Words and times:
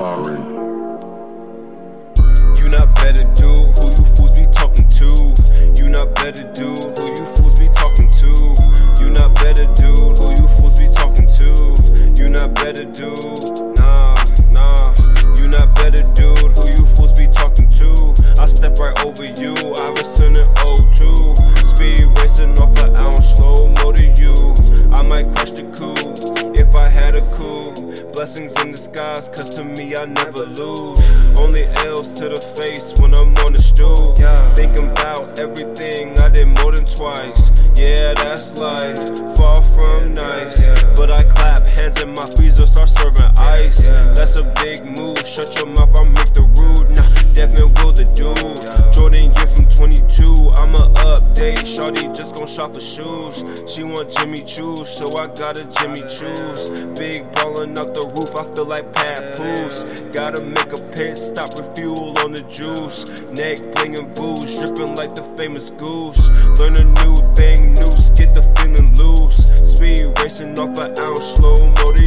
sorry. 0.00 0.40
You 2.56 2.68
not 2.70 2.94
better 2.94 3.24
do 3.34 3.52
who 3.76 3.84
you 3.96 4.04
fools 4.16 4.34
be 4.40 4.50
talking 4.50 4.88
to. 4.96 5.34
You 5.76 5.90
not 5.90 6.14
better 6.14 6.50
do 6.54 6.68
who 6.96 7.04
you 7.18 7.26
fools 7.36 7.60
be 7.60 7.68
talking 7.74 8.10
to. 8.20 8.30
You 8.98 9.10
not 9.10 9.34
better 9.34 9.66
do 9.74 9.92
who 10.16 10.26
you 10.40 10.48
fools 10.56 10.78
be 10.80 10.88
talking 10.88 11.28
to. 11.36 11.48
You 12.16 12.30
not 12.30 12.54
better 12.54 12.86
do, 12.86 13.12
nah, 13.76 14.16
nah. 14.56 14.94
You 15.36 15.48
not 15.48 15.74
better 15.76 16.02
dude 16.14 16.52
who 16.56 16.64
you 16.76 16.86
fools 16.96 17.18
be 17.18 17.26
talking 17.26 17.68
to. 17.72 18.14
I 18.40 18.46
step 18.48 18.78
right 18.78 18.98
over 19.04 19.26
you. 19.26 19.54
Blessings 28.30 28.62
in 28.62 28.70
disguise, 28.70 29.28
cause 29.28 29.56
to 29.56 29.64
me 29.64 29.96
I 29.96 30.04
never 30.04 30.46
lose. 30.46 31.10
Only 31.36 31.64
L's 31.82 32.12
to 32.12 32.28
the 32.28 32.38
face 32.56 32.94
when 33.00 33.12
I'm 33.12 33.34
on 33.42 33.54
the 33.54 33.60
stool. 33.60 34.14
Thinking 34.54 34.88
about 34.88 35.40
everything 35.40 36.16
I 36.16 36.28
did 36.28 36.46
more 36.46 36.70
than 36.70 36.86
twice. 36.86 37.50
Yeah, 37.74 38.14
that's 38.14 38.56
life, 38.56 38.96
far 39.36 39.60
from 39.74 40.14
nice. 40.14 40.64
But 40.94 41.10
I 41.10 41.24
clap 41.24 41.64
hands 41.64 42.00
in 42.00 42.14
my 42.14 42.24
freezer, 42.24 42.68
start 42.68 42.90
serving 42.90 43.34
ice. 43.36 43.88
That's 44.14 44.36
a 44.36 44.44
big 44.62 44.84
move. 44.84 45.26
Shut 45.26 45.56
your 45.56 45.66
mouth, 45.66 45.90
I 45.96 46.04
make 46.04 46.32
the 46.32 46.46
rude. 46.54 46.88
Nah, 46.94 47.34
Devin 47.34 47.74
Will 47.82 47.90
the 47.90 48.04
dude. 48.14 48.94
Jordan 48.94 49.34
year 49.34 49.46
from 49.48 49.68
22. 49.68 50.50
I'ma 50.54 50.86
update. 51.40 51.66
Shorty 51.66 52.08
just 52.12 52.34
gon' 52.34 52.46
shop 52.46 52.74
for 52.74 52.80
shoes. 52.80 53.44
She 53.66 53.84
want 53.84 54.10
Jimmy 54.10 54.40
Choos, 54.40 54.86
so 54.86 55.16
I 55.18 55.26
got 55.28 55.58
a 55.58 55.64
Jimmy 55.64 56.00
Choos. 56.02 56.96
Big 56.96 57.30
ballin' 57.32 57.78
out 57.78 57.94
the 57.94 58.06
roof, 58.14 58.34
I 58.36 58.54
feel 58.54 58.66
like 58.66 58.92
Pat. 58.92 59.38
Gotta 60.12 60.42
make 60.42 60.72
a 60.72 60.82
pit 60.92 61.16
stop, 61.16 61.50
refuel 61.58 62.18
on 62.20 62.32
the 62.32 62.42
juice. 62.42 63.22
Neck 63.32 63.58
blingin' 63.74 64.14
booze, 64.14 64.60
drippin' 64.60 64.94
like 64.96 65.14
the 65.14 65.24
famous 65.36 65.70
goose. 65.70 66.46
Learn 66.58 66.76
a 66.76 66.84
new 66.84 67.16
thing, 67.34 67.74
noose, 67.74 68.10
get 68.10 68.28
the 68.34 68.42
feeling 68.56 68.94
loose. 68.96 69.72
Speed 69.72 70.18
racing 70.20 70.58
off 70.58 70.78
an 70.78 70.98
ounce, 70.98 71.34
slow 71.36 71.56
mo 71.56 71.99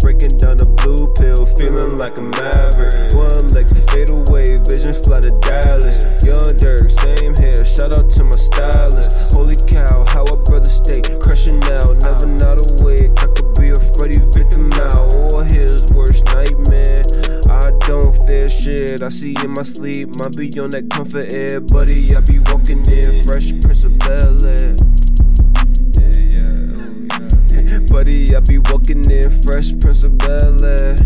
Breaking 0.00 0.36
down 0.38 0.56
the 0.56 0.64
blue 0.64 1.12
pill, 1.14 1.44
feeling 1.44 1.98
like 1.98 2.16
a 2.16 2.22
maverick. 2.22 3.12
One 3.12 3.48
leg 3.48 3.68
fade 3.90 4.08
away, 4.08 4.56
vision 4.56 4.94
fly 4.94 5.20
to 5.20 5.30
Dallas. 5.40 6.00
Young 6.24 6.56
Dirk, 6.56 6.90
same 6.90 7.36
hair, 7.36 7.64
shout 7.64 7.96
out 7.96 8.10
to 8.12 8.24
my 8.24 8.36
stylist. 8.36 9.12
Holy 9.30 9.56
cow, 9.68 10.04
how 10.08 10.24
a 10.24 10.36
brother 10.36 10.68
stay 10.70 11.02
crushing 11.20 11.60
now. 11.60 11.92
Never 12.00 12.26
not 12.26 12.58
awake, 12.80 13.12
I 13.20 13.26
could 13.28 13.52
be 13.60 13.70
a 13.70 13.80
Freddy 13.94 14.18
victim 14.32 14.70
now, 14.70 15.08
or 15.30 15.44
his 15.44 15.84
worst 15.92 16.24
nightmare. 16.32 17.04
I 17.48 17.70
don't 17.86 18.16
fear 18.26 18.48
shit, 18.48 19.02
I 19.02 19.10
see 19.10 19.36
in 19.44 19.52
my 19.52 19.62
sleep. 19.64 20.16
Might 20.18 20.36
be 20.36 20.48
on 20.58 20.70
that 20.70 20.88
comfort 20.88 21.32
air, 21.32 21.60
buddy. 21.60 22.16
I 22.16 22.20
be 22.20 22.40
walking 22.48 22.82
in, 22.88 23.22
fresh 23.24 23.52
Prince 23.60 23.84
of 23.84 23.98
Bel 23.98 24.44
Air. 24.44 24.76
Fresh 29.50 29.72
Prince 29.80 30.04
of 30.04 30.16
Bel 30.18 30.64
Air. 30.64 30.96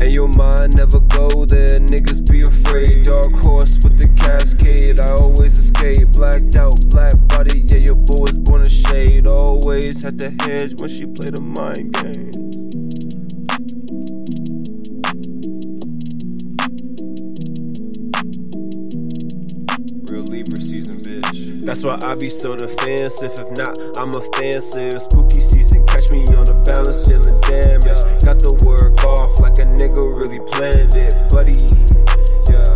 And 0.00 0.12
your 0.12 0.28
mind 0.28 0.74
never 0.74 1.00
go 1.00 1.44
there, 1.44 1.80
niggas 1.80 2.30
be 2.30 2.42
afraid. 2.42 3.04
Dark 3.04 3.32
horse 3.32 3.76
with 3.82 3.98
the 3.98 4.08
cascade, 4.16 5.00
I 5.00 5.14
always 5.16 5.58
escape. 5.58 6.12
Blacked 6.12 6.56
out, 6.56 6.74
black 6.88 7.14
body, 7.28 7.66
yeah, 7.68 7.78
your 7.78 7.94
boy 7.94 8.20
was 8.20 8.36
born 8.36 8.62
a 8.62 8.70
shade. 8.70 9.26
Always 9.26 10.02
had 10.02 10.18
to 10.20 10.30
hedge 10.42 10.80
when 10.80 10.88
she 10.88 11.06
played 11.06 11.38
a 11.38 11.42
mind 11.42 11.92
game. 11.92 12.85
That's 21.66 21.82
why 21.82 21.98
I 22.04 22.14
be 22.14 22.30
so 22.30 22.54
defensive. 22.54 23.32
If 23.32 23.50
not, 23.58 23.98
I'm 23.98 24.14
offensive. 24.14 25.02
Spooky 25.02 25.40
season, 25.40 25.84
catch 25.86 26.12
me 26.12 26.22
on 26.38 26.44
the 26.46 26.54
balance, 26.64 27.04
dealing 27.04 27.40
damage. 27.40 28.22
Got 28.22 28.38
the 28.38 28.54
work 28.64 29.02
off 29.02 29.40
like 29.40 29.58
a 29.58 29.66
nigga 29.66 29.98
really 29.98 30.38
planned 30.38 30.94
it, 30.94 31.28
buddy. 31.28 31.58
Yeah, 32.46 32.75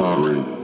Sorry. 0.00 0.59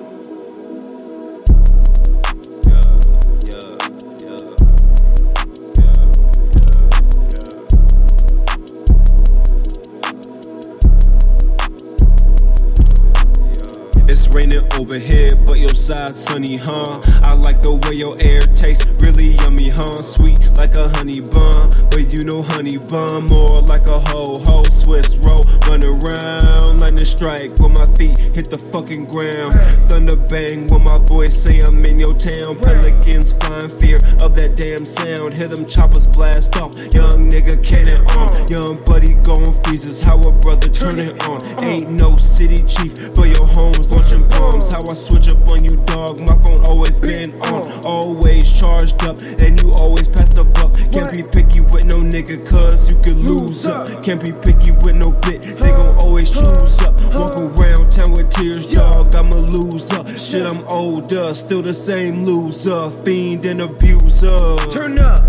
Raining 14.36 14.68
over 14.78 14.98
here, 14.98 15.34
but 15.34 15.58
your 15.58 15.74
side 15.74 16.14
sunny, 16.14 16.56
huh? 16.56 17.00
I 17.24 17.32
like 17.32 17.62
the 17.62 17.74
way 17.74 17.94
your 17.94 18.18
air 18.20 18.42
tastes, 18.42 18.84
really 19.00 19.32
yummy, 19.40 19.70
huh? 19.70 20.02
Sweet 20.02 20.36
like 20.58 20.76
a 20.76 20.88
honey 20.96 21.20
bun, 21.20 21.70
but 21.90 22.12
you 22.12 22.22
know 22.24 22.42
honey 22.42 22.76
bun 22.76 23.24
more 23.26 23.62
like 23.62 23.88
a 23.88 23.98
ho 23.98 24.38
ho 24.44 24.62
Swiss 24.64 25.16
roll. 25.24 25.40
Run 25.66 25.82
around, 25.84 26.80
lightning 26.80 27.04
strike 27.04 27.58
when 27.58 27.72
my 27.72 27.86
feet 27.94 28.18
hit 28.18 28.50
the 28.50 28.58
fucking 28.72 29.06
ground. 29.06 29.54
Thunder 29.88 30.16
bang 30.16 30.66
when 30.68 30.84
my 30.84 30.98
voice 30.98 31.36
say 31.42 31.60
I'm 31.66 31.84
in 31.84 31.98
your 31.98 32.14
town. 32.14 32.58
Pelicans 32.60 33.32
flying 33.32 33.70
fear 33.78 33.96
of 34.20 34.34
that 34.36 34.56
damn 34.56 34.84
sound. 34.84 35.38
Hear 35.38 35.48
them 35.48 35.66
choppers 35.66 36.06
blast 36.06 36.56
off. 36.56 36.76
Young 36.92 37.30
nigga 37.30 37.56
cannon 37.64 38.04
on. 38.12 38.28
Young 38.48 38.84
buddy 38.84 39.14
going 39.24 39.52
freezes. 39.64 40.00
How 40.00 40.20
a 40.20 40.30
brother 40.30 40.68
turn 40.68 40.98
it 40.98 41.26
on. 41.26 41.40
Ain't 41.64 41.90
no 41.90 42.16
city 42.16 42.62
chief, 42.64 42.92
but 43.14 43.28
your 43.28 43.46
home's 43.46 43.90
launching 43.90 44.25
How 44.32 44.82
I 44.90 44.94
switch 44.94 45.28
up 45.28 45.50
on 45.50 45.64
you, 45.64 45.76
dog. 45.86 46.18
My 46.20 46.36
phone 46.44 46.64
always 46.66 46.98
been 46.98 47.40
on. 47.42 47.62
Always 47.84 48.52
charged 48.52 49.04
up, 49.04 49.20
and 49.22 49.60
you 49.62 49.72
always 49.74 50.08
pass 50.08 50.32
the 50.34 50.44
buck. 50.44 50.74
Can't 50.92 51.12
be 51.14 51.22
picky 51.22 51.60
with 51.60 51.86
no 51.86 51.96
nigga, 51.96 52.44
cuz 52.46 52.90
you 52.90 52.96
could 53.00 53.16
lose 53.16 53.66
up. 53.66 53.88
Can't 54.04 54.22
be 54.22 54.32
picky 54.32 54.72
with 54.72 54.96
no 54.96 55.12
bit, 55.12 55.42
they 55.42 55.70
gon' 55.70 55.96
always 55.98 56.30
choose 56.30 56.80
up. 56.82 57.00
Walk 57.14 57.36
around 57.58 57.90
town 57.92 58.12
with 58.12 58.30
tears, 58.30 58.66
dog. 58.66 59.14
I'm 59.14 59.30
a 59.30 59.36
loser. 59.36 60.04
Shit, 60.18 60.50
I'm 60.50 60.64
older, 60.66 61.34
still 61.34 61.62
the 61.62 61.74
same 61.74 62.22
loser. 62.22 62.90
Fiend 63.04 63.46
and 63.46 63.62
abuser. 63.62 64.56
Turn 64.70 64.98
up. 65.00 65.24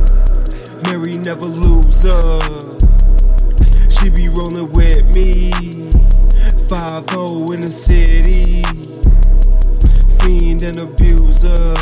Mary 0.86 1.18
never 1.18 1.46
loser. 1.46 2.40
She 3.90 4.10
be 4.10 4.30
rolling 4.30 4.72
with 4.74 5.06
me. 5.16 5.87
5 6.70 7.06
in 7.54 7.62
the 7.62 7.72
city. 7.72 8.62
Fiend 10.20 10.64
and 10.64 10.82
abuser. 10.82 11.74